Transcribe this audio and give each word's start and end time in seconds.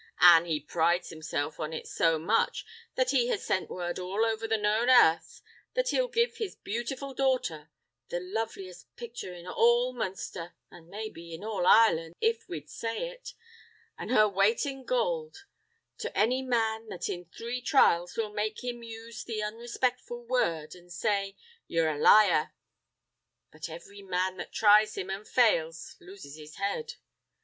An' 0.21 0.45
he 0.45 0.59
prides 0.59 1.09
himself 1.09 1.59
on 1.59 1.73
it 1.73 1.85
so 1.87 2.17
much 2.17 2.65
that 2.95 3.11
he 3.11 3.27
has 3.27 3.45
sent 3.45 3.69
word 3.69 3.99
over 3.99 4.25
all 4.31 4.35
the 4.37 4.57
known 4.57 4.89
airth 4.89 5.43
that 5.75 5.89
he'll 5.89 6.07
give 6.07 6.37
his 6.37 6.55
beautiful 6.55 7.13
daughter—the 7.13 8.19
loveliest 8.19 8.87
picthur 8.95 9.31
in 9.39 9.45
all 9.45 9.93
Munsther, 9.93 10.53
an' 10.71 10.89
maybe 10.89 11.35
in 11.35 11.43
all 11.43 11.65
Irelan', 11.67 12.13
if 12.19 12.49
we'd 12.49 12.67
say 12.67 13.09
it—an' 13.11 14.09
her 14.09 14.27
weight 14.27 14.65
in 14.65 14.85
goold, 14.85 15.45
to 15.99 16.17
any 16.17 16.41
man 16.41 16.89
that 16.89 17.07
in 17.07 17.25
three 17.25 17.61
trials 17.61 18.17
will 18.17 18.33
make 18.33 18.63
him 18.63 18.81
use 18.81 19.23
the 19.23 19.43
unrespectful 19.43 20.25
word, 20.25 20.75
an' 20.75 20.89
say, 20.89 21.35
'Ye're 21.67 21.91
a 21.95 21.99
liar!' 21.99 22.55
But 23.51 23.69
every 23.69 24.01
man 24.01 24.37
that 24.37 24.51
tries 24.51 24.97
him, 24.97 25.11
an' 25.11 25.25
fails, 25.25 25.95
loses 25.99 26.37
his 26.37 26.55
head. 26.55 26.95